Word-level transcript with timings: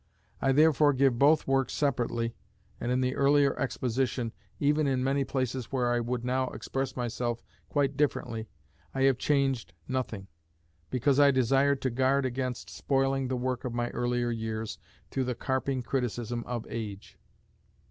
I 0.41 0.51
therefore 0.51 0.93
give 0.93 1.19
both 1.19 1.45
works 1.47 1.73
separately, 1.75 2.33
and 2.79 2.91
in 2.91 3.01
the 3.01 3.15
earlier 3.15 3.55
exposition, 3.59 4.31
even 4.59 4.87
in 4.87 5.03
many 5.03 5.23
places 5.23 5.71
where 5.71 5.91
I 5.91 5.99
would 5.99 6.25
now 6.25 6.47
express 6.47 6.95
myself 6.97 7.43
quite 7.69 7.97
differently, 7.97 8.47
I 8.95 9.03
have 9.03 9.19
changed 9.19 9.73
nothing, 9.87 10.25
because 10.89 11.19
I 11.19 11.29
desired 11.29 11.83
to 11.83 11.91
guard 11.91 12.25
against 12.25 12.67
spoiling 12.67 13.27
the 13.27 13.37
work 13.37 13.63
of 13.63 13.75
my 13.75 13.91
earlier 13.91 14.31
years 14.31 14.79
through 15.11 15.25
the 15.25 15.35
carping 15.35 15.83
criticism 15.83 16.43
of 16.47 16.65
age. 16.67 17.19